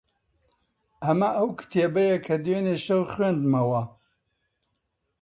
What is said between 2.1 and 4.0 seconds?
کە دوێنێ شەو خوێندمەوە.